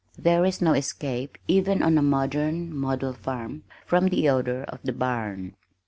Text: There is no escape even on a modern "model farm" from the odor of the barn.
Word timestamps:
There 0.17 0.43
is 0.45 0.63
no 0.63 0.73
escape 0.73 1.37
even 1.47 1.83
on 1.83 1.95
a 1.95 2.01
modern 2.01 2.75
"model 2.75 3.13
farm" 3.13 3.65
from 3.85 4.07
the 4.07 4.27
odor 4.29 4.63
of 4.63 4.79
the 4.83 4.93
barn. 4.93 5.53